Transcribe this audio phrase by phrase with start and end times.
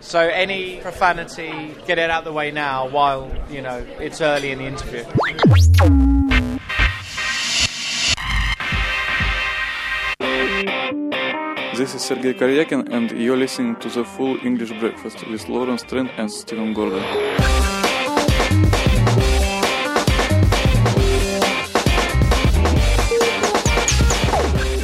[0.00, 4.58] So any profanity, get it out the way now while, you know, it's early in
[4.58, 5.04] the interview.
[11.76, 16.10] This is Sergey Karyakin, and you're listening to the Full English Breakfast with Lawrence Trent
[16.16, 17.02] and Stephen Gordon.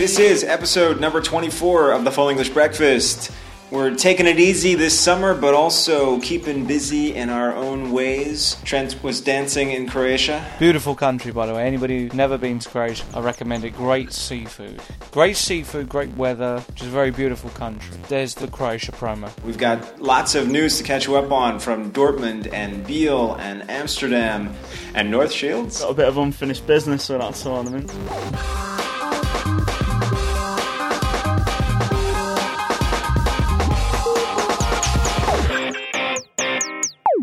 [0.08, 3.30] This is episode number 24 of the Full English Breakfast.
[3.70, 8.56] We're taking it easy this summer, but also keeping busy in our own ways.
[8.64, 10.42] Trent was dancing in Croatia.
[10.58, 11.66] Beautiful country, by the way.
[11.66, 13.76] Anybody who's never been to Croatia, I recommend it.
[13.76, 14.80] Great seafood.
[15.10, 17.98] Great seafood, great weather, just a very beautiful country.
[18.08, 19.30] There's the Croatia promo.
[19.44, 23.70] We've got lots of news to catch you up on from Dortmund and Biel and
[23.70, 24.54] Amsterdam
[24.94, 25.82] and North Shields.
[25.82, 28.77] Got a bit of unfinished business with that tournament.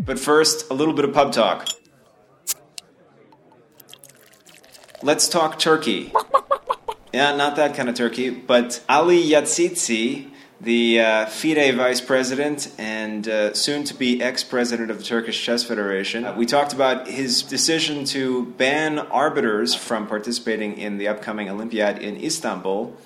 [0.06, 1.68] But first, a little bit of pub talk.
[5.02, 6.12] Let's talk Turkey.
[7.12, 13.28] Yeah, not that kind of Turkey, but Ali Yazici, the uh, FIDE vice president and
[13.28, 16.24] uh, soon to be ex president of the Turkish Chess Federation.
[16.24, 21.98] Uh, we talked about his decision to ban arbiters from participating in the upcoming Olympiad
[21.98, 22.96] in Istanbul.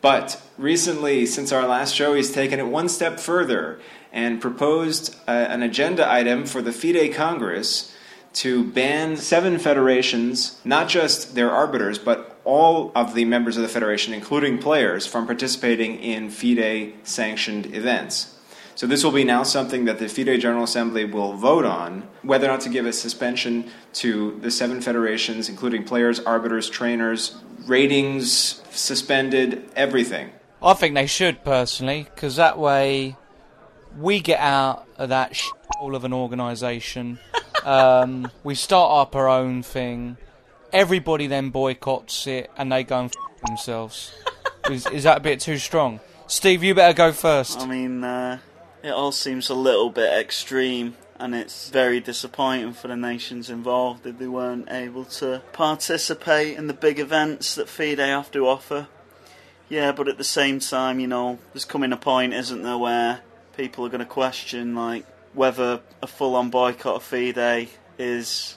[0.00, 3.78] But recently, since our last show, he's taken it one step further
[4.12, 7.94] and proposed uh, an agenda item for the FIDE Congress
[8.32, 13.68] to ban seven federations, not just their arbiters, but all of the members of the
[13.68, 18.36] federation, including players, from participating in FIDE sanctioned events.
[18.76, 22.46] So, this will be now something that the FIDE General Assembly will vote on whether
[22.46, 27.36] or not to give a suspension to the seven federations, including players, arbiters, trainers,
[27.66, 30.30] ratings suspended, everything.
[30.62, 33.16] I think they should, personally, because that way
[33.98, 35.40] we get out of that
[35.80, 37.18] all of an organisation.
[37.64, 40.16] Um, we start up our own thing.
[40.72, 44.14] Everybody then boycotts it, and they go and f- themselves.
[44.70, 46.00] is, is that a bit too strong?
[46.26, 47.58] Steve, you better go first.
[47.58, 48.38] I mean, uh,
[48.82, 54.06] it all seems a little bit extreme, and it's very disappointing for the nations involved
[54.06, 58.86] if they weren't able to participate in the big events that FIDE have to offer.
[59.68, 63.20] Yeah, but at the same time, you know, there's coming a point, isn't there, where
[63.60, 65.04] people are going to question like
[65.34, 68.56] whether a full-on boycott of FIDE is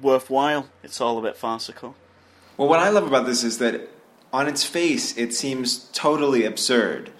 [0.00, 0.66] worthwhile.
[0.82, 1.94] It's all a bit farcical.
[2.56, 3.90] Well, what I love about this is that
[4.32, 7.10] on its face, it seems totally absurd.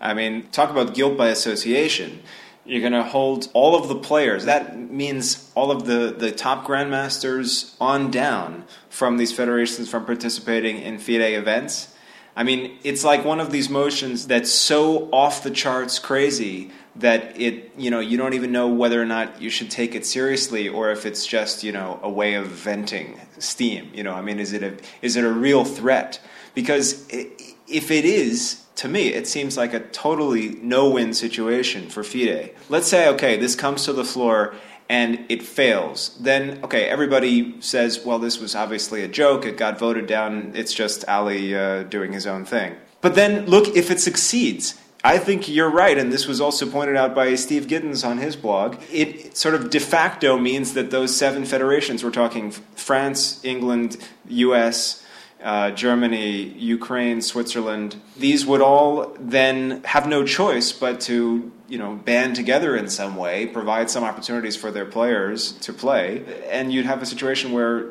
[0.00, 2.20] I mean, talk about guilt by association.
[2.64, 4.44] You're going to hold all of the players.
[4.46, 10.78] That means all of the, the top grandmasters on down from these federations from participating
[10.78, 11.93] in FIDE events.
[12.36, 17.40] I mean, it's like one of these motions that's so off the charts crazy that
[17.40, 20.68] it, you know, you don't even know whether or not you should take it seriously
[20.68, 23.90] or if it's just, you know, a way of venting steam.
[23.94, 26.20] You know, I mean, is it a is it a real threat?
[26.54, 32.54] Because if it is, to me, it seems like a totally no-win situation for FIDE.
[32.68, 34.54] Let's say, okay, this comes to the floor
[34.88, 39.46] and it fails, then okay, everybody says, well, this was obviously a joke.
[39.46, 40.52] It got voted down.
[40.54, 42.76] It's just Ali uh, doing his own thing.
[43.00, 46.96] But then look, if it succeeds, I think you're right, and this was also pointed
[46.96, 48.76] out by Steve Giddins on his blog.
[48.90, 55.03] It sort of de facto means that those seven federations, we're talking France, England, US,
[55.44, 61.94] uh, Germany, Ukraine, Switzerland, these would all then have no choice but to you know
[61.96, 66.86] band together in some way, provide some opportunities for their players to play, and you'd
[66.86, 67.90] have a situation where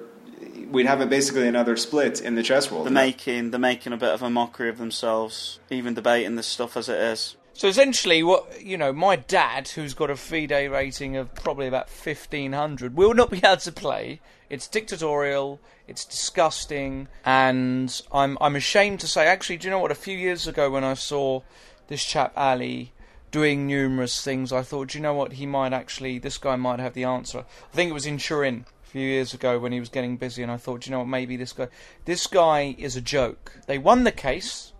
[0.71, 2.87] we'd have a, basically another split in the chess world.
[2.87, 6.75] They're making they're making a bit of a mockery of themselves, even debating this stuff
[6.75, 7.35] as it is.
[7.55, 11.89] So essentially, what you know, my dad, who's got a FIDE rating of probably about
[11.89, 14.21] fifteen hundred, will not be able to play.
[14.49, 15.59] It's dictatorial.
[15.87, 19.27] It's disgusting, and I'm I'm ashamed to say.
[19.27, 19.91] Actually, do you know what?
[19.91, 21.41] A few years ago, when I saw
[21.87, 22.93] this chap Ali
[23.31, 25.33] doing numerous things, I thought, do you know what?
[25.33, 26.19] He might actually.
[26.19, 27.39] This guy might have the answer.
[27.39, 30.41] I think it was in Turin a few years ago when he was getting busy,
[30.41, 31.07] and I thought, do you know what?
[31.07, 31.67] Maybe this guy.
[32.05, 33.59] This guy is a joke.
[33.67, 34.71] They won the case.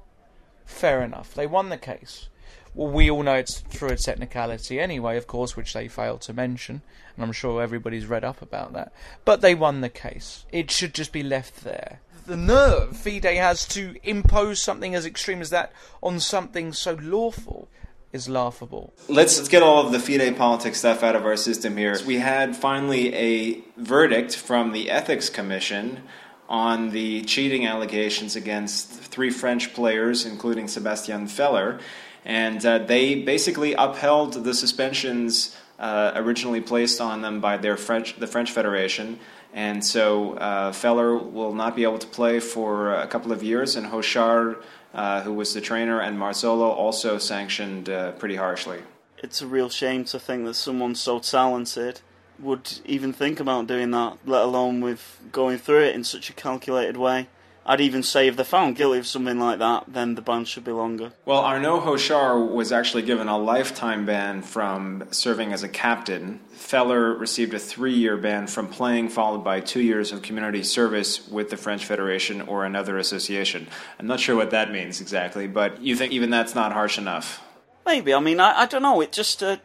[0.65, 1.33] Fair enough.
[1.33, 2.29] They won the case.
[2.75, 6.33] Well, we all know it's through a technicality anyway, of course, which they failed to
[6.33, 6.81] mention,
[7.15, 8.91] and I'm sure everybody's read up about that.
[9.25, 10.45] But they won the case.
[10.51, 11.99] It should just be left there.
[12.25, 17.67] The nerve FIDE has to impose something as extreme as that on something so lawful
[18.13, 18.93] is laughable.
[19.09, 21.97] Let's, let's get all of the FIDE politics stuff out of our system here.
[22.05, 26.03] We had finally a verdict from the Ethics Commission
[26.47, 31.79] on the cheating allegations against three French players, including Sebastian Feller.
[32.25, 38.17] And uh, they basically upheld the suspensions uh, originally placed on them by their French,
[38.17, 39.19] the French Federation.
[39.53, 43.75] And so uh, Feller will not be able to play for a couple of years,
[43.75, 48.79] and Hauchard, uh, who was the trainer, and Marzolo also sanctioned uh, pretty harshly.
[49.19, 52.01] It's a real shame to think that someone so talented
[52.39, 56.33] would even think about doing that, let alone with going through it in such a
[56.33, 57.27] calculated way.
[57.65, 60.65] I'd even say if they're found guilty of something like that, then the ban should
[60.65, 61.13] be longer.
[61.25, 66.39] Well, Arnaud Hauchard was actually given a lifetime ban from serving as a captain.
[66.51, 71.27] Feller received a three year ban from playing, followed by two years of community service
[71.27, 73.67] with the French Federation or another association.
[73.97, 77.41] I'm not sure what that means exactly, but you think even that's not harsh enough?
[77.85, 78.13] Maybe.
[78.13, 78.99] I mean, I, I don't know.
[79.01, 79.41] It just.
[79.41, 79.57] Uh,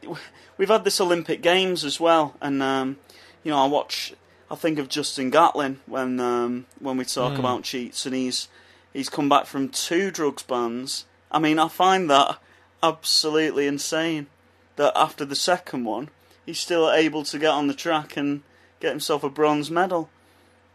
[0.57, 2.99] we've had this Olympic Games as well, and, um,
[3.45, 4.13] you know, I watch
[4.51, 7.39] I think of Justin Gatlin when um, when we talk mm.
[7.39, 8.49] about cheats, and he's
[8.93, 11.05] he's come back from two drugs bans.
[11.31, 12.39] I mean, I find that
[12.83, 14.29] absolutely insane.
[14.77, 16.09] That after the second one,
[16.47, 18.43] he's still able to get on the track and
[18.81, 20.09] get himself a bronze medal.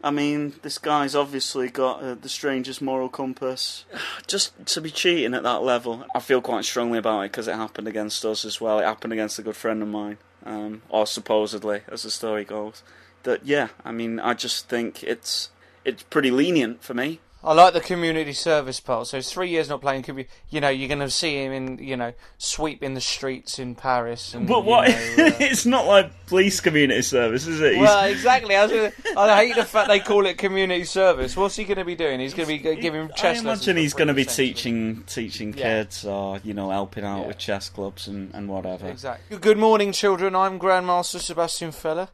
[0.02, 3.86] I mean, this guy's obviously got uh, the strangest moral compass.
[4.26, 7.54] Just to be cheating at that level, I feel quite strongly about it because it
[7.54, 8.78] happened against us as well.
[8.78, 12.82] It happened against a good friend of mine, um, or supposedly, as the story goes
[13.24, 15.50] that yeah, I mean, I just think it's
[15.84, 17.20] it's pretty lenient for me.
[17.44, 19.06] I like the community service part.
[19.06, 20.02] So three years not playing.
[20.02, 23.58] Could be, you know, you're going to see him in, you know, sweeping the streets
[23.58, 24.32] in Paris.
[24.32, 24.88] And, but what?
[24.88, 24.94] Know,
[25.26, 27.74] uh, it's not like police community service, is it?
[27.74, 27.82] He's...
[27.82, 28.56] Well, exactly.
[28.56, 31.36] I, gonna, I, hate the fact they call it community service.
[31.36, 32.18] What's he going to be doing?
[32.18, 33.38] He's going to be giving chess.
[33.38, 35.82] I imagine he's going to be teaching teaching yeah.
[35.82, 37.26] kids, or you know, helping out yeah.
[37.26, 38.88] with chess clubs and, and whatever.
[38.88, 39.36] Exactly.
[39.36, 40.34] Good morning, children.
[40.34, 42.08] I'm Grandmaster Sebastian Feller,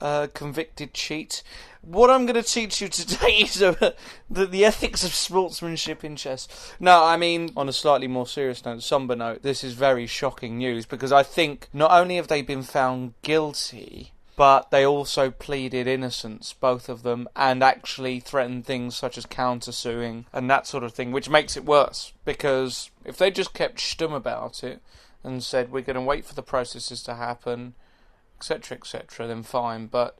[0.00, 1.42] uh, convicted cheat
[1.82, 3.94] what I'm going to teach you today is the,
[4.28, 6.48] the ethics of sportsmanship in chess.
[6.80, 10.58] No, I mean, on a slightly more serious note, somber note, this is very shocking
[10.58, 15.86] news because I think not only have they been found guilty, but they also pleaded
[15.86, 20.92] innocence, both of them, and actually threatened things such as countersuing and that sort of
[20.92, 24.82] thing, which makes it worse because if they just kept stum about it
[25.24, 27.74] and said we're going to wait for the processes to happen,
[28.36, 30.18] etc., etc., then fine, but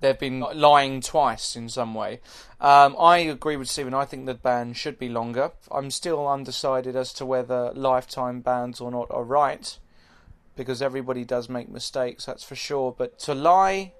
[0.00, 2.20] they've been lying twice in some way.
[2.60, 3.94] Um, I agree with Stephen.
[3.94, 5.52] I think the ban should be longer.
[5.70, 9.78] I'm still undecided as to whether lifetime bans or not are right,
[10.56, 12.94] because everybody does make mistakes, that's for sure.
[12.96, 13.92] But to lie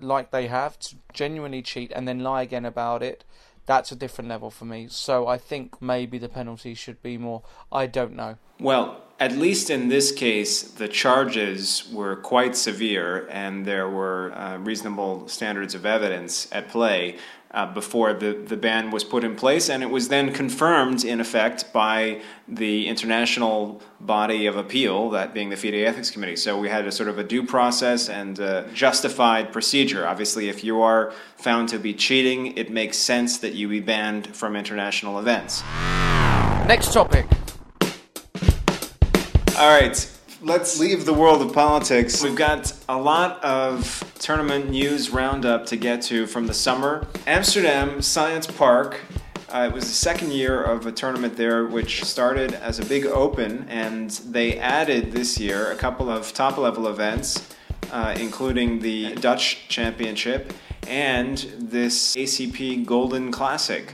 [0.00, 3.24] like they have, to genuinely cheat and then lie again about it,
[3.66, 4.86] that's a different level for me.
[4.88, 7.42] So I think maybe the penalty should be more.
[7.70, 8.36] I don't know.
[8.60, 14.58] Well, at least in this case, the charges were quite severe, and there were uh,
[14.58, 17.16] reasonable standards of evidence at play
[17.50, 21.18] uh, before the, the ban was put in place, and it was then confirmed, in
[21.18, 26.36] effect, by the international body of appeal, that being the FIDE Ethics Committee.
[26.36, 28.36] So we had a sort of a due process and
[28.72, 30.06] justified procedure.
[30.06, 34.36] Obviously, if you are found to be cheating, it makes sense that you be banned
[34.36, 35.62] from international events.
[36.68, 37.26] Next topic.
[39.58, 40.08] All right,
[40.40, 42.22] let's leave the world of politics.
[42.22, 47.08] We've got a lot of tournament news roundup to get to from the summer.
[47.26, 49.00] Amsterdam Science Park.
[49.48, 53.04] Uh, it was the second year of a tournament there, which started as a big
[53.06, 57.48] open, and they added this year a couple of top level events,
[57.90, 60.52] uh, including the Dutch Championship
[60.86, 63.92] and this ACP Golden Classic.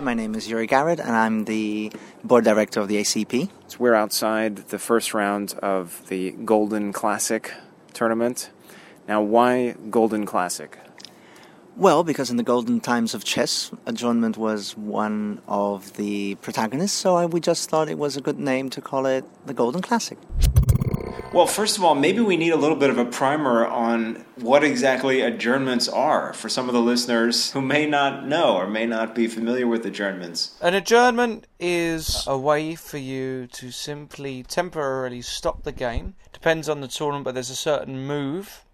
[0.00, 1.92] My name is Yuri Garrett, and I'm the
[2.24, 3.50] board director of the ACP.
[3.68, 7.52] So we're outside the first round of the Golden Classic
[7.92, 8.48] tournament.
[9.06, 10.78] Now, why Golden Classic?
[11.76, 17.16] Well, because in the golden times of chess, adjournment was one of the protagonists, so
[17.16, 20.16] I, we just thought it was a good name to call it the Golden Classic.
[21.32, 24.64] Well, first of all, maybe we need a little bit of a primer on what
[24.64, 29.14] exactly adjournments are for some of the listeners who may not know or may not
[29.14, 30.58] be familiar with adjournments.
[30.60, 36.16] An adjournment is a way for you to simply temporarily stop the game.
[36.32, 38.64] Depends on the tournament, but there's a certain move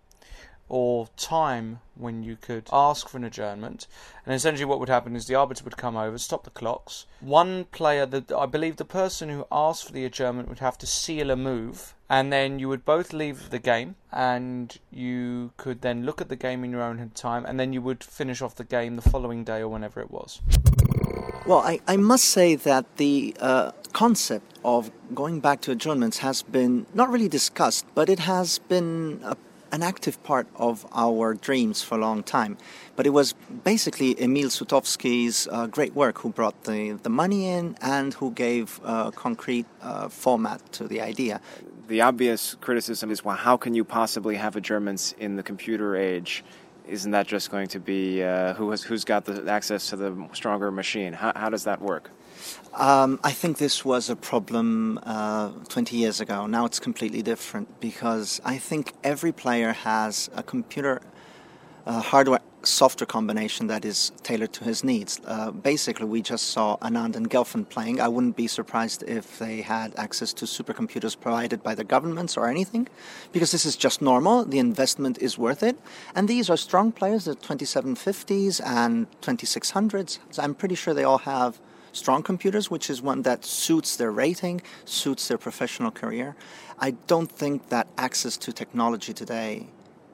[0.70, 3.86] or time when you could ask for an adjournment.
[4.24, 7.06] And essentially, what would happen is the arbiter would come over, stop the clocks.
[7.20, 10.86] One player, the, I believe the person who asked for the adjournment would have to
[10.86, 16.04] seal a move and then you would both leave the game and you could then
[16.04, 18.64] look at the game in your own time and then you would finish off the
[18.64, 20.40] game the following day or whenever it was
[21.46, 26.42] well i, I must say that the uh, concept of going back to adjournments has
[26.42, 29.36] been not really discussed but it has been a
[29.76, 32.56] an active part of our dreams for a long time.
[32.96, 33.34] But it was
[33.72, 38.80] basically Emil Sutovsky's uh, great work who brought the, the money in and who gave
[38.82, 41.42] a concrete uh, format to the idea.
[41.88, 45.94] The obvious criticism is well, how can you possibly have a Germans in the computer
[45.94, 46.42] age?
[46.88, 50.10] Isn't that just going to be uh, who has, who's got the access to the
[50.32, 51.12] stronger machine?
[51.12, 52.10] How, how does that work?
[52.74, 56.46] Um, I think this was a problem uh, 20 years ago.
[56.46, 61.00] Now it's completely different because I think every player has a computer
[61.86, 65.20] uh, hardware software combination that is tailored to his needs.
[65.24, 68.00] Uh, basically, we just saw Anand and Gelfand playing.
[68.00, 72.48] I wouldn't be surprised if they had access to supercomputers provided by the governments or
[72.48, 72.88] anything,
[73.32, 74.44] because this is just normal.
[74.44, 75.78] The investment is worth it.
[76.14, 80.18] And these are strong players, the 2750s and 2600s.
[80.30, 81.60] So I'm pretty sure they all have
[81.96, 86.36] strong computers, which is one that suits their rating, suits their professional career.
[86.78, 89.68] I don't think that access to technology today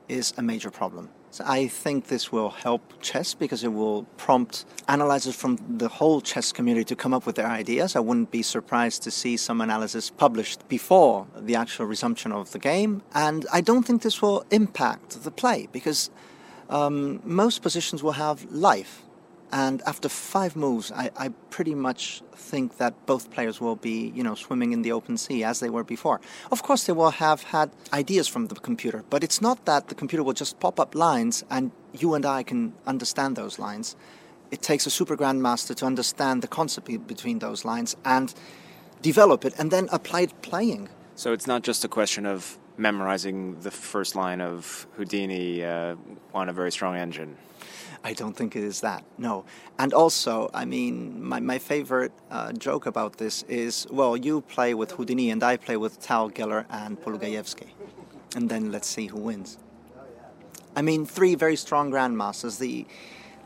[0.08, 1.08] is a major problem.
[1.32, 6.20] So I think this will help chess because it will prompt analyzers from the whole
[6.20, 7.96] chess community to come up with their ideas.
[7.96, 12.58] I wouldn't be surprised to see some analysis published before the actual resumption of the
[12.58, 13.02] game.
[13.14, 16.10] And I don't think this will impact the play because
[16.68, 19.02] um, most positions will have life.
[19.52, 24.22] And after five moves, I, I, pretty much think that both players will be, you
[24.22, 26.22] know, swimming in the open sea as they were before.
[26.50, 29.94] Of course, they will have had ideas from the computer, but it's not that the
[29.94, 33.94] computer will just pop up lines and you and I can understand those lines.
[34.50, 38.32] It takes a super grandmaster to understand the concept between those lines and
[39.02, 40.88] develop it and then apply it playing.
[41.14, 45.96] So it's not just a question of memorizing the first line of Houdini uh,
[46.32, 47.36] on a very strong engine.
[48.04, 49.04] I don't think it is that.
[49.16, 49.44] No.
[49.78, 54.74] And also, I mean, my, my favorite uh, joke about this is well, you play
[54.74, 57.68] with Houdini and I play with Tal, Geller, and Polugaevsky.
[58.34, 59.58] And then let's see who wins.
[60.74, 62.58] I mean, three very strong grandmasters.
[62.58, 62.86] The,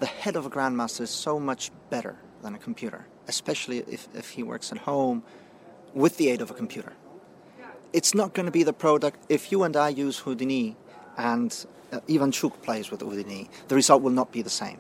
[0.01, 4.31] the head of a grandmaster is so much better than a computer, especially if, if
[4.31, 5.23] he works at home
[5.93, 6.93] with the aid of a computer.
[7.93, 10.77] It's not going to be the product if you and I use Houdini
[11.17, 14.79] and uh, Ivanchuk plays with Houdini, the result will not be the same.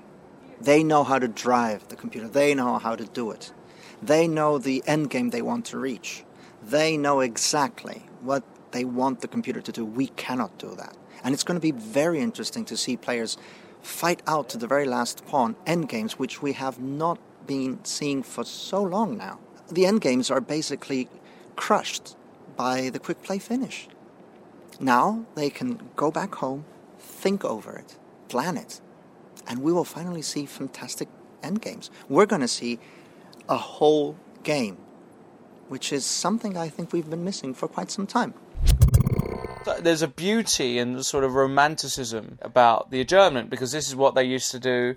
[0.61, 2.29] They know how to drive the computer.
[2.29, 3.53] They know how to do it.
[4.03, 6.25] They know the end game they want to reach.
[6.63, 9.85] They know exactly what they want the computer to do.
[9.85, 10.97] We cannot do that.
[11.23, 13.37] And it's going to be very interesting to see players
[13.83, 18.23] fight out to the very last pawn end games, which we have not been seeing
[18.23, 19.39] for so long now.
[19.71, 21.09] The end games are basically
[21.55, 22.17] crushed
[22.57, 23.89] by the quick play finish.
[24.81, 26.65] Now they can go back home,
[27.17, 27.97] think over it,
[28.29, 28.81] plan it,
[29.49, 31.09] and we will finally see fantastic
[31.43, 31.91] end games.
[32.09, 32.79] We're going to see
[33.49, 34.77] a whole game,
[35.69, 38.35] which is something I think we've been missing for quite some time.
[39.81, 44.23] There's a beauty and sort of romanticism about the adjournment because this is what they
[44.23, 44.97] used to do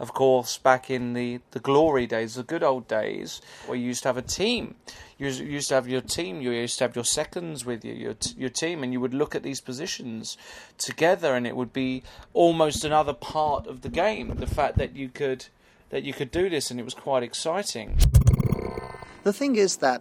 [0.00, 4.02] of course, back in the, the glory days, the good old days, where you used
[4.02, 4.74] to have a team.
[5.18, 8.16] You used to have your team, you used to have your seconds with you, your,
[8.34, 10.38] your team, and you would look at these positions
[10.78, 12.02] together, and it would be
[12.32, 14.34] almost another part of the game.
[14.36, 15.46] The fact that you could
[15.90, 17.98] that you could do this, and it was quite exciting.
[19.24, 20.00] The thing is that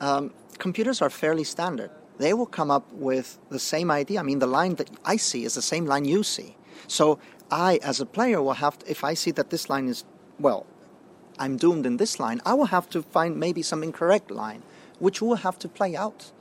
[0.00, 1.90] um, computers are fairly standard.
[2.18, 4.20] They will come up with the same idea.
[4.20, 6.56] I mean, the line that I see is the same line you see.
[6.86, 7.18] So
[7.52, 10.04] I, as a player, will have to, if I see that this line is,
[10.40, 10.66] well,
[11.38, 14.62] I'm doomed in this line, I will have to find maybe some incorrect line,
[14.98, 16.32] which will have to play out.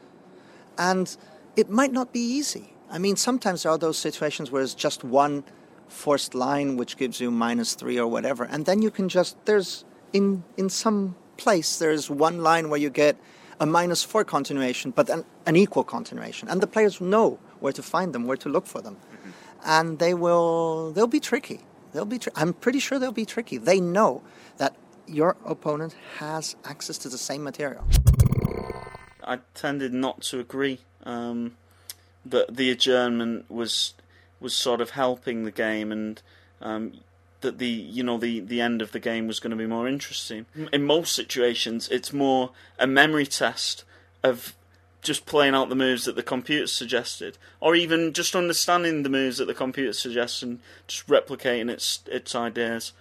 [0.78, 1.16] And
[1.58, 2.74] it might not be easy.
[2.90, 5.44] I mean, sometimes there are those situations where it's just one
[5.90, 9.84] forced line which gives you minus three or whatever, and then you can just, there's,
[10.14, 13.18] in, in some place, there's one line where you get
[13.60, 16.48] a minus four continuation, but an, an equal continuation.
[16.48, 18.98] And the players know where to find them, where to look for them
[19.66, 21.62] and they will they'll be tricky.
[21.94, 22.20] They'll be.
[22.20, 23.58] Tri- I'm pretty sure they'll be tricky.
[23.58, 24.22] They know
[24.58, 24.76] that
[25.08, 27.86] your opponent has access to the same material.
[29.24, 31.58] I tended not to agree um,
[32.26, 33.94] that the adjournment was
[34.40, 36.22] was sort of helping the game and
[36.62, 36.94] um,
[37.42, 39.88] that the you know the the end of the game was going to be more
[39.88, 40.46] interesting.
[40.72, 43.84] In most situations, it's more a memory test
[44.24, 44.56] of
[45.02, 49.38] just playing out the moves that the computer suggested, or even just understanding the moves
[49.38, 52.94] that the computer suggests and just replicating its its ideas.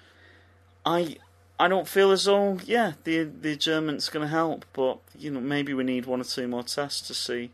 [0.85, 1.17] I
[1.59, 5.41] I don't feel as though yeah the the adjournment's going to help, but you know
[5.41, 7.51] maybe we need one or two more tests to see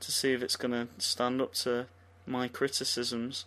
[0.00, 1.86] to see if it's going to stand up to
[2.26, 3.44] my criticisms.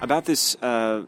[0.00, 1.04] About this uh,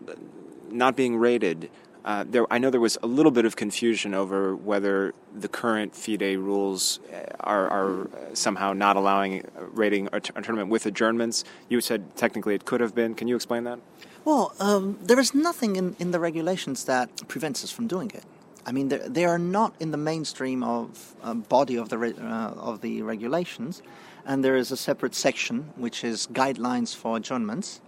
[0.70, 1.68] not being rated,
[2.04, 5.94] uh, there, I know there was a little bit of confusion over whether the current
[5.96, 11.44] FIDE rules uh, are, are somehow not allowing rating a, t- a tournament with adjournments.
[11.70, 13.14] You said technically it could have been.
[13.14, 13.78] Can you explain that?
[14.26, 18.24] Well, um, there is nothing in, in the regulations that prevents us from doing it.
[18.66, 22.50] I mean, they are not in the mainstream of uh, body of the re- uh,
[22.70, 23.82] of the regulations,
[24.24, 27.80] and there is a separate section which is guidelines for adjournments.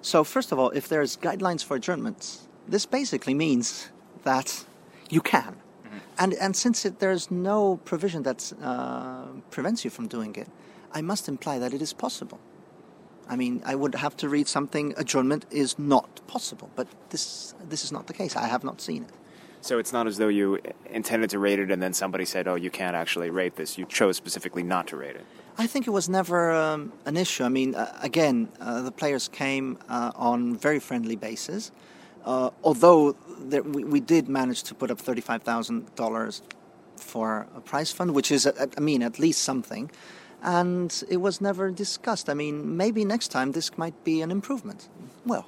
[0.00, 3.90] So, first of all, if there's guidelines for adjournments, this basically means
[4.24, 4.64] that
[5.10, 5.98] you can, mm-hmm.
[6.18, 10.48] and and since it, there's no provision that uh, prevents you from doing it,
[10.92, 12.38] I must imply that it is possible.
[13.28, 14.94] I mean, I would have to read something.
[14.96, 18.36] Adjournment is not possible, but this this is not the case.
[18.36, 19.10] I have not seen it.
[19.62, 20.58] So it's not as though you
[20.90, 23.78] intended to rate it and then somebody said, oh, you can't actually rate this.
[23.78, 25.24] You chose specifically not to rate it.
[25.56, 27.44] I think it was never um, an issue.
[27.44, 31.70] I mean, uh, again, uh, the players came uh, on very friendly basis.
[32.24, 36.42] Uh, although there, we, we, did manage to put up $35,000
[36.96, 39.90] for a prize fund, which is, I mean, at least something.
[40.42, 42.28] And it was never discussed.
[42.28, 44.88] I mean, maybe next time this might be an improvement.
[45.26, 45.46] Well,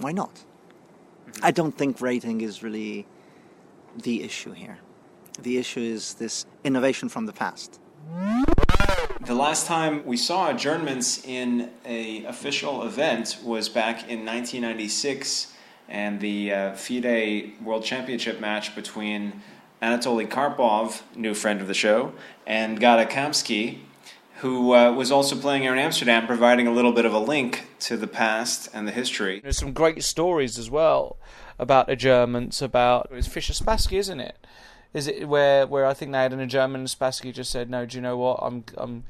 [0.00, 0.34] why not?
[0.34, 1.44] Mm-hmm.
[1.44, 3.06] I don't think rating is really
[4.02, 4.78] the issue here.
[5.40, 7.80] The issue is this innovation from the past.
[9.20, 15.52] The last time we saw adjournments in a official event was back in 1996
[15.88, 19.42] and the uh, FIDE World Championship match between
[19.82, 22.12] Anatoly Karpov, new friend of the show,
[22.46, 23.80] and Gata Kamsky,
[24.36, 27.66] who uh, was also playing here in Amsterdam, providing a little bit of a link
[27.80, 29.40] to the past and the history.
[29.40, 31.16] There's some great stories as well
[31.58, 34.36] about adjournments, about it's Fischer Spassky, isn't it?
[34.92, 37.84] Is it where where I think they had an adjournment and Spassky just said, "No,
[37.84, 38.38] do you know what?
[38.42, 39.04] I'm I'm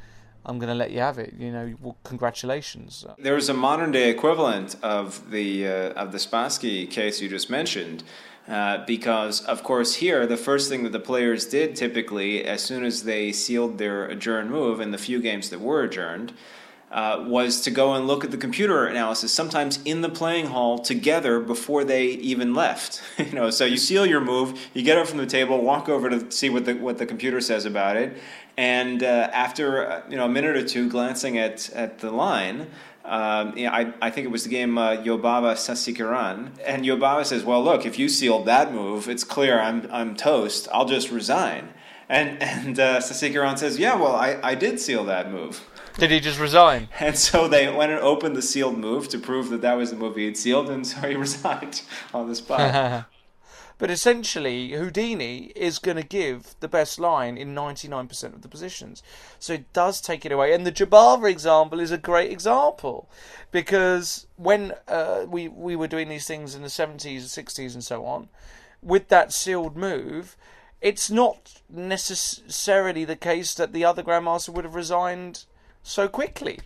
[0.47, 1.35] I'm going to let you have it.
[1.38, 6.91] You know, well, congratulations." There's a modern day equivalent of the uh, of the Spassky
[6.91, 8.03] case you just mentioned.
[8.49, 12.85] Uh, because of course here the first thing that the players did typically as soon
[12.85, 16.33] as they sealed their adjourned move in the few games that were adjourned
[16.90, 20.78] uh, was to go and look at the computer analysis, sometimes in the playing hall
[20.78, 23.02] together before they even left.
[23.19, 26.09] you know, so you seal your move, you get up from the table, walk over
[26.09, 28.16] to see what the what the computer says about it,
[28.57, 32.68] and uh, after uh, you know a minute or two, glancing at at the line.
[33.05, 37.25] Um, you know, I, I think it was the game uh, Jobava Sasikiran, and Jobava
[37.25, 40.66] says, "Well, look, if you sealed that move, it's clear I'm I'm toast.
[40.72, 41.68] I'll just resign."
[42.09, 45.64] And and uh, Sasikiran says, "Yeah, well, I, I did seal that move."
[45.98, 46.88] Did he just resign?
[47.00, 49.96] And so they went and opened the sealed move to prove that that was the
[49.96, 51.82] move he had sealed, and so he resigned
[52.12, 53.06] on the spot.
[53.78, 59.02] but essentially, Houdini is going to give the best line in 99% of the positions.
[59.38, 60.52] So it does take it away.
[60.52, 63.09] And the Jobava example is a great example
[63.50, 67.85] because when uh, we, we were doing these things in the 70s, and 60s, and
[67.85, 68.28] so on,
[68.82, 70.37] with that sealed move,
[70.80, 75.44] it's not necessarily the case that the other Grandmaster would have resigned
[75.87, 76.61] so quickly.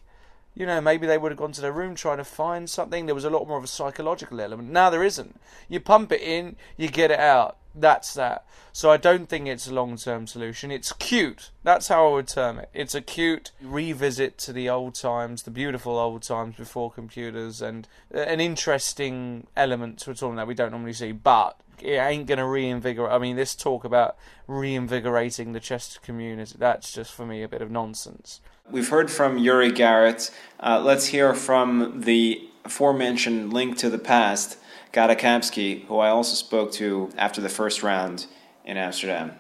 [0.54, 3.06] You know, maybe they would have gone to their room trying to find something.
[3.06, 4.70] There was a lot more of a psychological element.
[4.70, 5.40] Now there isn't.
[5.68, 7.56] You pump it in, you get it out.
[7.72, 8.44] That's that.
[8.72, 10.72] So I don't think it's a long term solution.
[10.72, 11.50] It's cute.
[11.62, 12.68] That's how I would term it.
[12.74, 17.86] It's a cute revisit to the old times, the beautiful old times before computers, and
[18.12, 21.12] uh, an interesting element to a tournament that we don't normally see.
[21.12, 23.12] But it ain't going to reinvigorate.
[23.12, 27.62] I mean, this talk about reinvigorating the chess community, that's just for me a bit
[27.62, 28.40] of nonsense.
[28.70, 30.30] We've heard from Yuri Garrett.
[30.60, 34.58] Uh, let's hear from the aforementioned link to the past,
[34.92, 38.26] Gata Kamsky, who I also spoke to after the first round
[38.64, 39.32] in Amsterdam.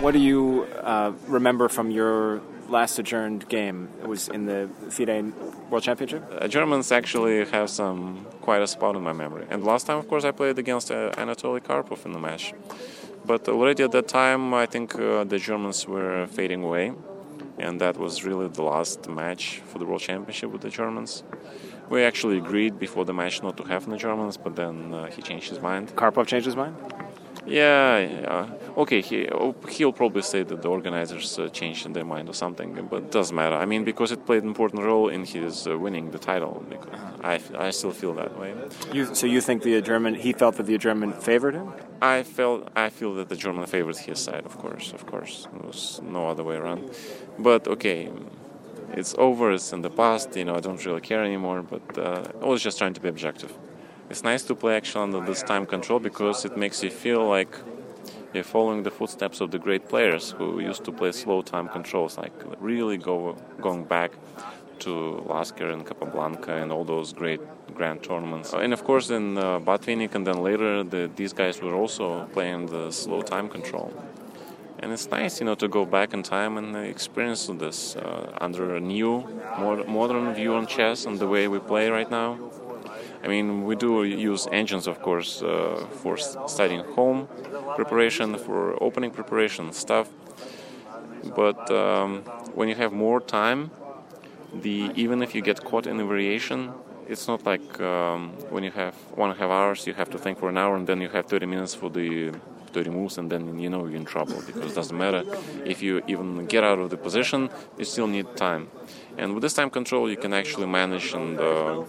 [0.00, 3.88] What do you uh, remember from your last adjourned game?
[4.02, 5.32] It was in the FIDE
[5.70, 6.24] World Championship?
[6.32, 9.46] Uh, adjournments actually have some quite a spot in my memory.
[9.50, 12.54] And last time, of course, I played against uh, Anatoly Karpov in the match.
[13.24, 16.92] But already at that time, I think uh, the adjournments were fading away
[17.60, 21.22] and that was really the last match for the World Championship with the adjournments.
[21.88, 25.22] We actually agreed before the match not to have the adjournments, but then uh, he
[25.22, 25.94] changed his mind.
[25.96, 26.74] Karpov changed his mind?
[27.50, 28.46] Yeah, yeah.
[28.76, 29.28] Okay, he,
[29.68, 33.34] he'll probably say that the organizers uh, changed their mind or something, but it doesn't
[33.34, 33.56] matter.
[33.56, 36.64] I mean, because it played an important role in his uh, winning the title.
[36.68, 38.54] Because I, I still feel that way.
[38.92, 41.72] You, so you think the adjournment, he felt that the adjournment favored him?
[42.00, 45.48] I felt, I feel that the adjournment favored his side, of course, of course.
[45.52, 46.90] There was no other way around.
[47.38, 48.10] But okay,
[48.92, 52.24] it's over, it's in the past, you know, I don't really care anymore, but uh,
[52.40, 53.52] I was just trying to be objective.
[54.10, 57.54] It's nice to play actually under this time control because it makes you feel like
[58.34, 62.18] you're following the footsteps of the great players who used to play slow time controls,
[62.18, 64.10] like really go going back
[64.80, 67.40] to Lasker and Capablanca and all those great
[67.72, 68.52] grand tournaments.
[68.52, 72.66] And of course, in uh, Botvinnik and then later, the, these guys were also playing
[72.66, 73.92] the slow time control.
[74.80, 78.74] And it's nice, you know, to go back in time and experience this uh, under
[78.74, 79.24] a new,
[79.58, 82.38] more modern view on chess and the way we play right now.
[83.22, 87.28] I mean, we do use engines, of course, uh, for studying home
[87.76, 90.08] preparation, for opening preparation stuff.
[91.36, 92.22] But um,
[92.54, 93.70] when you have more time,
[94.54, 96.72] the even if you get caught in a variation,
[97.08, 100.18] it's not like um, when you have one and a half hours, you have to
[100.18, 102.32] think for an hour, and then you have 30 minutes for the
[102.72, 105.24] 30 moves, and then you know you're in trouble because it doesn't matter
[105.64, 108.68] if you even get out of the position, you still need time.
[109.18, 111.82] And with this time control, you can actually manage and uh,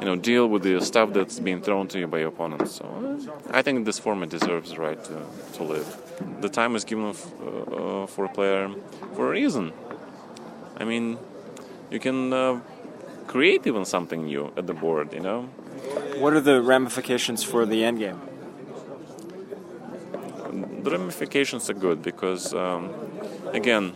[0.00, 2.68] you know deal with the stuff that's being thrown to you by your opponent.
[2.68, 2.84] So
[3.50, 5.16] I think this format deserves the right to,
[5.54, 5.88] to live.
[6.40, 8.70] The time is given f- uh, for a player
[9.14, 9.72] for a reason.
[10.76, 11.18] I mean,
[11.90, 12.60] you can uh,
[13.26, 15.12] create even something new at the board.
[15.12, 15.42] You know.
[16.18, 18.18] What are the ramifications for the endgame?
[20.86, 22.94] The ramifications are good because, um,
[23.52, 23.92] again,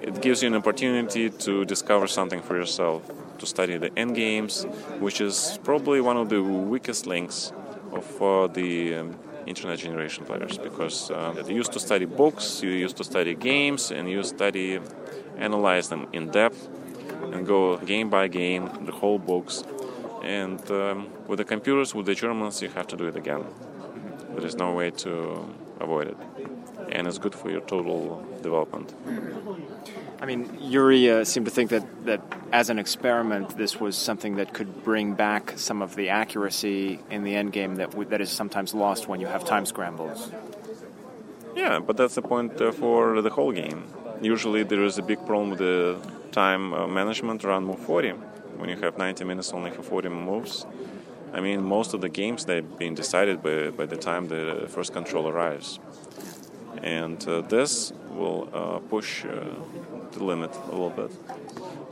[0.00, 3.02] it gives you an opportunity to discover something for yourself,
[3.38, 4.62] to study the end games,
[5.00, 7.52] which is probably one of the weakest links
[7.90, 9.16] of uh, the um,
[9.48, 13.90] internet generation players because uh, you used to study books, you used to study games,
[13.90, 14.78] and you study,
[15.36, 16.68] analyze them in depth,
[17.32, 19.64] and go game by game, the whole books.
[20.22, 23.44] And um, with the computers, with the adjournments, you have to do it again.
[24.36, 25.48] There is no way to
[25.80, 26.16] avoid it,
[26.90, 28.94] and it's good for your total development.
[30.20, 34.36] I mean, Yuri uh, seemed to think that, that as an experiment, this was something
[34.36, 38.20] that could bring back some of the accuracy in the end game that, w- that
[38.20, 40.30] is sometimes lost when you have time scrambles.
[41.54, 43.84] Yeah, but that's the point uh, for the whole game.
[44.22, 45.98] Usually, there is a big problem with the
[46.32, 48.10] time uh, management around move 40.
[48.56, 50.64] When you have 90 minutes only for 40 moves,
[51.34, 54.92] I mean, most of the games they've been decided by, by the time the first
[54.92, 55.80] control arrives.
[56.80, 59.44] And uh, this will uh, push uh,
[60.12, 61.10] the limit a little bit,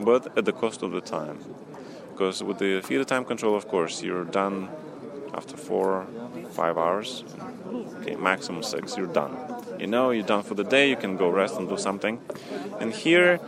[0.00, 1.38] but at the cost of the time.
[2.12, 4.68] Because with the FIDE time control, of course, you're done
[5.34, 6.06] after four,
[6.50, 7.24] five hours.
[8.00, 9.36] Okay, maximum six, you're done.
[9.78, 12.20] You know, you're done for the day, you can go rest and do something.
[12.78, 13.40] And here,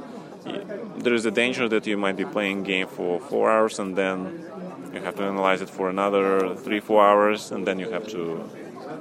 [0.97, 4.47] there is a danger that you might be playing game for four hours and then
[4.95, 8.49] you have to analyze it for another three, four hours, and then you have to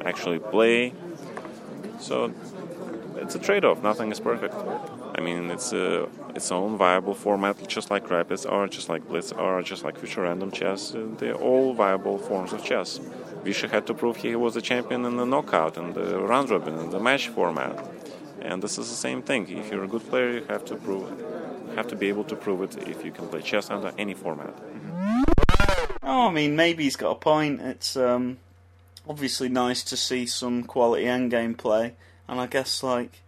[0.06, 0.94] actually play.
[2.00, 2.34] So
[3.18, 3.82] it's a trade-off.
[3.84, 4.56] Nothing is perfect.
[5.16, 9.32] I mean, it's a its own viable format, just like Rapids are, just like Blitz
[9.32, 10.96] are, just like Fischer Random Chess.
[10.96, 13.00] Uh, they're all viable forms of chess.
[13.44, 16.76] Vishy had to prove he was a champion in the knockout and the round robin
[16.80, 17.86] and the match format.
[18.42, 19.48] And this is the same thing.
[19.48, 21.08] If you're a good player, you have to prove
[21.76, 24.54] have to be able to prove it if you can play chess under any format.
[26.06, 27.62] Oh, I mean, maybe he's got a point.
[27.62, 28.38] It's um,
[29.08, 31.94] obviously nice to see some quality endgame play,
[32.28, 33.22] and I guess like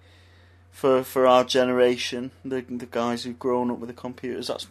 [0.72, 4.68] for for our generation, the the guys who've grown up with the computers, that's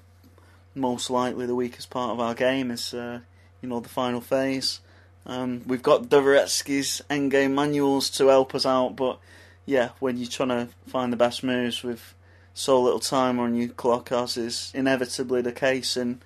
[0.75, 3.21] most likely the weakest part of our game is uh,
[3.63, 4.81] you know the final phase.
[5.25, 9.19] Um, we've got Dvoretsky's endgame manuals to help us out, but
[9.65, 12.15] yeah, when you're trying to find the best moves with
[12.53, 16.21] so little time on your clock, as is inevitably the case in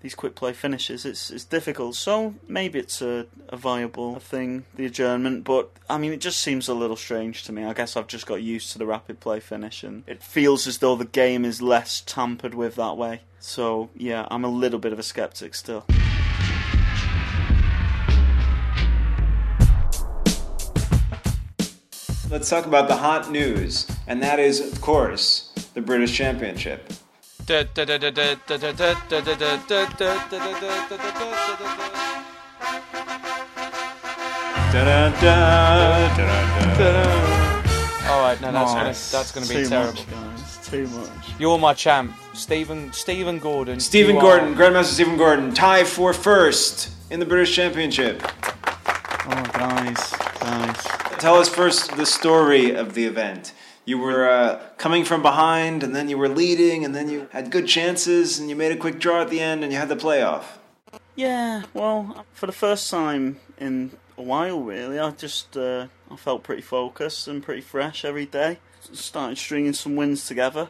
[0.00, 1.96] these quick play finishes, it's it's difficult.
[1.96, 6.68] So maybe it's a, a viable thing, the adjournment, but I mean, it just seems
[6.68, 7.64] a little strange to me.
[7.64, 10.78] I guess I've just got used to the rapid play finish, and it feels as
[10.78, 13.22] though the game is less tampered with that way.
[13.40, 15.84] So yeah, I'm a little bit of a skeptic still.
[22.30, 26.92] Let's talk about the hot news, and that is, of course, the British Championship.
[38.08, 39.10] All right, no, that's gonna, Nice.
[39.10, 39.92] that's going to Too be terrible.
[39.92, 40.66] Much, guys.
[40.68, 41.08] Too much.
[41.38, 43.80] You're my champ, Stephen Stephen Gordon.
[43.80, 48.22] Stephen You Gordon, are- Grandmaster Stephen Gordon, tie for first in the British Championship.
[48.24, 50.76] Oh, guys, guys.
[51.18, 53.52] Tell us first the story of the event.
[53.88, 57.50] You were uh, coming from behind, and then you were leading, and then you had
[57.50, 59.96] good chances, and you made a quick draw at the end, and you had the
[59.96, 60.44] playoff.
[61.16, 66.42] Yeah, well, for the first time in a while, really, I just uh, I felt
[66.42, 68.58] pretty focused and pretty fresh every day.
[68.92, 70.68] Started stringing some wins together.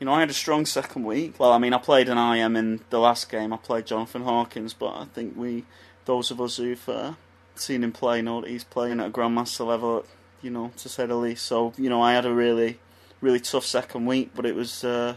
[0.00, 1.38] You know, I had a strong second week.
[1.38, 3.52] Well, I mean, I played an IM in the last game.
[3.52, 5.64] I played Jonathan Hawkins, but I think we,
[6.06, 7.12] those of us who've uh,
[7.54, 10.04] seen him play, know that he's playing at a grandmaster level.
[10.42, 11.46] You know, to say the least.
[11.46, 12.78] So, you know, I had a really,
[13.20, 15.16] really tough second week, but it was uh,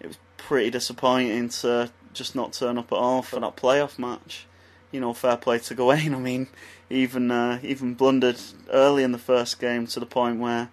[0.00, 4.46] it was pretty disappointing to just not turn up at all for that playoff match.
[4.92, 6.14] You know, fair play to Gawain.
[6.14, 6.48] I mean,
[6.90, 10.70] even uh, even blundered early in the first game to the point where,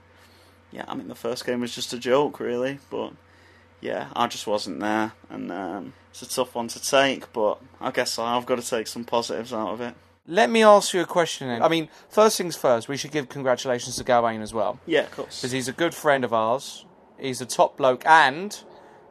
[0.71, 2.79] yeah, I mean the first game was just a joke, really.
[2.89, 3.13] But
[3.81, 7.31] yeah, I just wasn't there, and um, it's a tough one to take.
[7.33, 9.95] But I guess I've got to take some positives out of it.
[10.27, 11.47] Let me ask you a question.
[11.49, 11.61] Then.
[11.61, 15.11] I mean, first things first, we should give congratulations to Gawain as well Yeah, of
[15.11, 15.41] course.
[15.41, 16.85] because he's a good friend of ours.
[17.19, 18.57] He's a top bloke, and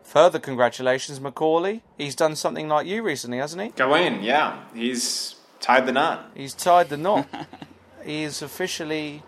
[0.02, 1.82] further congratulations, Macauley.
[1.98, 3.68] He's done something like you recently, hasn't he?
[3.70, 6.30] Gawain, yeah, he's tied the knot.
[6.34, 7.28] He's tied the knot.
[8.04, 9.22] he is officially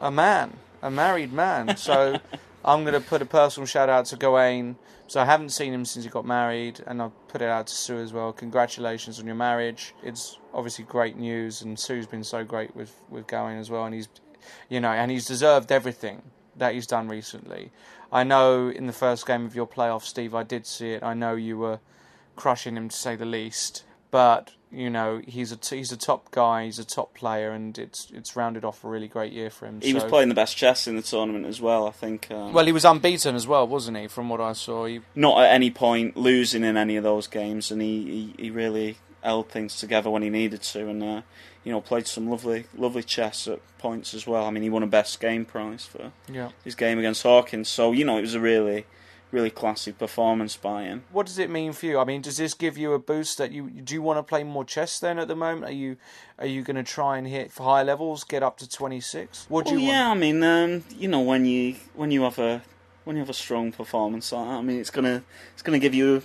[0.00, 1.76] a man, a married man.
[1.76, 2.18] So
[2.64, 4.76] I'm going to put a personal shout out to Gawain.
[5.06, 7.74] So I haven't seen him since he got married, and I'll put it out to
[7.74, 8.32] Sue as well.
[8.32, 9.94] Congratulations on your marriage.
[10.02, 13.94] It's obviously great news, and Sue's been so great with with Gawain as well, and
[13.94, 14.08] he's,
[14.68, 16.22] you know, and he's deserved everything
[16.56, 17.70] that he's done recently.
[18.12, 21.02] I know in the first game of your playoff, Steve, I did see it.
[21.02, 21.80] I know you were
[22.36, 26.30] crushing him to say the least, but you know he's a t- he's a top
[26.30, 29.66] guy, he's a top player, and it's it's rounded off a really great year for
[29.66, 29.80] him.
[29.80, 31.86] He was playing the best chess in the tournament as well.
[31.86, 32.30] I think.
[32.30, 34.08] Um, Well, he was unbeaten as well, wasn't he?
[34.08, 37.70] From what I saw, he, not at any point losing in any of those games,
[37.70, 41.22] and he, he, he really held things together when he needed to, and uh,
[41.64, 44.44] you know played some lovely lovely chess at points as well.
[44.44, 46.50] I mean, he won a best game prize for yeah.
[46.64, 48.86] his game against Hawkins, so you know it was a really
[49.32, 51.04] really classy performance by him.
[51.10, 51.98] What does it mean for you?
[51.98, 54.44] I mean, does this give you a boost that you do you want to play
[54.44, 55.64] more chess then at the moment?
[55.64, 55.96] Are you
[56.38, 59.46] are you going to try and hit for high levels, get up to twenty six?
[59.48, 62.38] What do Well, you yeah, I mean, um, you know, when you when you have
[62.38, 62.62] a
[63.04, 65.94] when you have a strong performance like that, I mean, it's gonna it's gonna give
[65.94, 66.22] you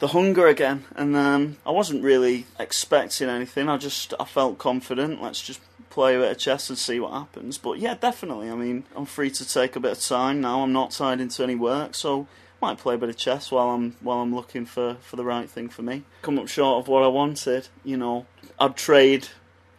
[0.00, 0.84] the hunger again.
[0.96, 3.68] And um, I wasn't really expecting anything.
[3.68, 5.22] I just I felt confident.
[5.22, 5.60] Let's just
[5.90, 7.58] play a bit of chess and see what happens.
[7.58, 8.50] But yeah, definitely.
[8.50, 10.62] I mean, I'm free to take a bit of time now.
[10.62, 12.26] I'm not tied into any work, so
[12.60, 15.48] might play a bit of chess while I'm while I'm looking for, for the right
[15.48, 16.02] thing for me.
[16.22, 18.26] Come up short of what I wanted, you know.
[18.58, 19.28] I'd trade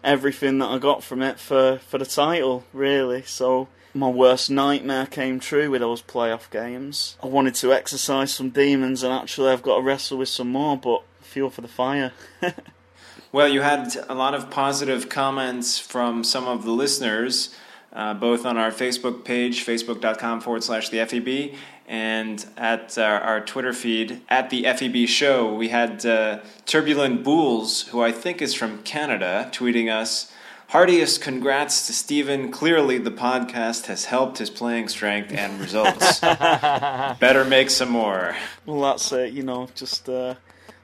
[0.03, 3.23] everything that I got from it for, for the title, really.
[3.23, 7.17] So my worst nightmare came true with those playoff games.
[7.21, 10.77] I wanted to exercise some demons and actually I've got to wrestle with some more,
[10.77, 12.13] but fuel for the fire.
[13.33, 17.55] Well, you had a lot of positive comments from some of the listeners,
[17.93, 23.41] uh, both on our Facebook page, facebook.com forward slash the FEB, and at our, our
[23.41, 25.53] Twitter feed, at the FEB show.
[25.53, 30.31] We had uh, Turbulent Bulls, who I think is from Canada, tweeting us.
[30.69, 32.49] Heartiest congrats to Stephen.
[32.49, 36.19] Clearly, the podcast has helped his playing strength and results.
[37.19, 38.37] Better make some more.
[38.65, 40.35] well, that's it, you know, just uh,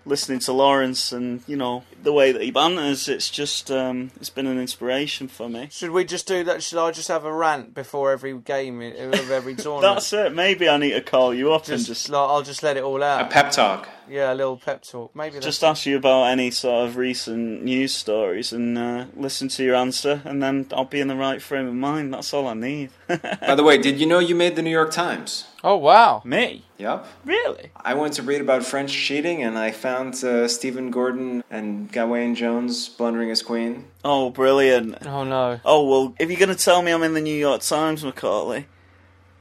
[0.07, 4.29] listening to Lawrence and, you know, the way that he banters, it's just, um, it's
[4.29, 5.67] been an inspiration for me.
[5.71, 6.63] Should we just do that?
[6.63, 9.95] Should I just have a rant before every game of every tournament?
[9.95, 10.33] That's it.
[10.33, 12.83] Maybe I need to call you up and just, just like, I'll just let it
[12.83, 13.21] all out.
[13.21, 13.89] A pep talk.
[14.09, 15.15] Yeah, a little pep talk.
[15.15, 19.47] Maybe that's just ask you about any sort of recent news stories and uh, listen
[19.49, 22.13] to your answer, and then I'll be in the right frame of mind.
[22.13, 22.91] That's all I need.
[23.07, 25.45] By the way, did you know you made the New York Times?
[25.63, 26.21] Oh wow!
[26.23, 26.63] Me?
[26.77, 27.05] Yep.
[27.25, 27.71] Really?
[27.75, 32.35] I went to read about French cheating, and I found uh, Stephen Gordon and Gawain
[32.35, 33.85] Jones blundering as queen.
[34.05, 35.05] Oh, brilliant.
[35.05, 35.59] Oh no!
[35.65, 38.65] Oh, well, if you're going to tell me I'm in the New York Times, Macauley,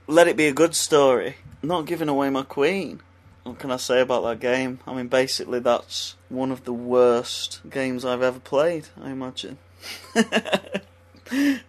[0.07, 1.37] let it be a good story.
[1.63, 3.01] I'm not giving away my queen.
[3.47, 4.81] What can I say about that game?
[4.89, 9.59] I mean, basically, that's one of the worst games I've ever played, I imagine.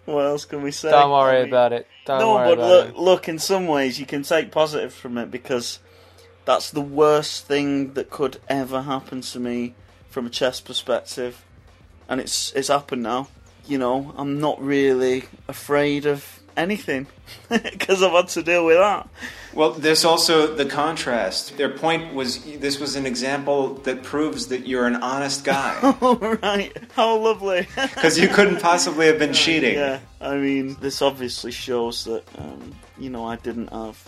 [0.06, 0.90] what else can we say?
[0.90, 1.88] Don't worry I mean- about it.
[2.06, 2.98] Don't no, worry but look, it.
[2.98, 3.30] look.
[3.30, 5.80] In some ways, you can take positive from it because
[6.46, 9.76] that's the worst thing that could ever happen to me
[10.10, 11.46] from a chess perspective,
[12.10, 13.28] and it's it's happened now.
[13.68, 17.08] You know, I'm not really afraid of anything
[17.50, 19.08] because I've had to deal with that.
[19.54, 21.58] Well, there's also the contrast.
[21.58, 26.38] Their point was this was an example that proves that you're an honest guy oh,
[26.44, 26.76] right.
[26.94, 27.68] how lovely.
[27.76, 29.76] because you couldn't possibly have been cheating.
[29.76, 34.04] Yeah, I mean, this obviously shows that um, you know I didn't have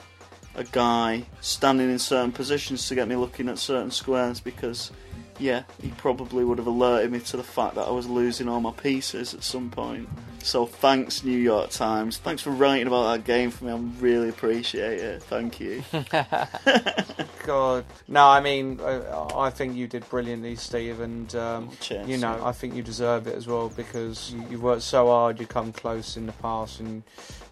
[0.55, 4.91] a guy standing in certain positions to get me looking at certain squares because,
[5.39, 8.59] yeah, he probably would have alerted me to the fact that I was losing all
[8.59, 10.09] my pieces at some point.
[10.43, 12.17] So thanks, New York Times.
[12.17, 13.71] Thanks for writing about that game for me.
[13.71, 15.23] I really appreciate it.
[15.23, 15.83] Thank you.
[17.45, 18.25] God, no.
[18.27, 22.07] I mean, uh, I think you did brilliantly, Steve, and um, Cheers.
[22.07, 25.39] you know, I think you deserve it as well because you, you've worked so hard.
[25.39, 27.03] You come close in the past, and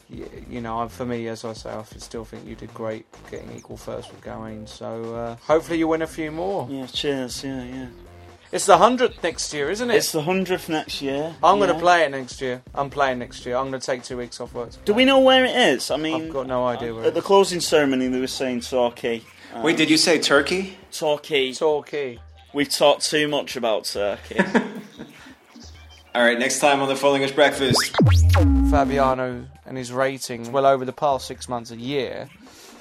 [0.09, 3.55] you, you know, for me, as I say, I still think you did great getting
[3.55, 4.67] equal first with Gawain.
[4.67, 6.67] So uh, hopefully, you win a few more.
[6.69, 7.43] Yeah, cheers.
[7.43, 7.87] Yeah, yeah.
[8.51, 9.95] It's the hundredth next year, isn't it?
[9.95, 11.35] It's the hundredth next year.
[11.43, 12.61] I'm going to play it next year.
[12.73, 13.57] I'm playing next year.
[13.57, 14.69] I'm going to take two weeks off work.
[14.85, 15.91] Do we know where it is?
[15.91, 18.61] I mean, I've got no idea where at it the closing ceremony, they were saying
[18.61, 19.21] Torquay.
[19.53, 20.77] Um, Wait, did you say Turkey?
[20.91, 21.51] Torquay.
[21.53, 22.19] Torquay.
[22.53, 24.39] We've talked too much about Turkey.
[26.15, 27.93] All right, next time on the Full English Breakfast.
[28.69, 32.27] Fabiano and his rating, well over the past six months, a year.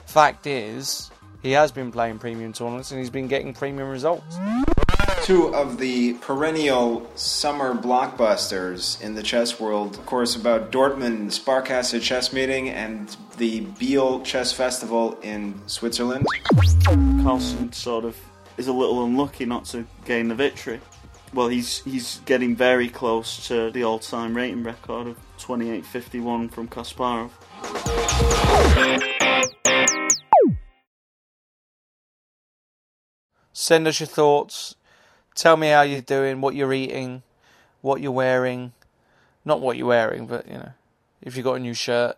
[0.07, 1.11] Fact is,
[1.43, 4.37] he has been playing premium tournaments and he's been getting premium results.
[5.23, 12.01] Two of the perennial summer blockbusters in the chess world, of course, about Dortmund Sparkasse
[12.03, 16.27] chess meeting and the Biel Chess Festival in Switzerland.
[17.23, 18.17] Carlsen sort of
[18.57, 20.81] is a little unlucky not to gain the victory.
[21.35, 27.31] Well, he's he's getting very close to the all-time rating record of 28.51 from Kasparov.
[33.53, 34.77] Send us your thoughts.
[35.35, 37.23] Tell me how you're doing, what you're eating,
[37.81, 38.73] what you're wearing.
[39.45, 40.73] Not what you're wearing, but you know,
[41.23, 42.17] if you got a new shirt,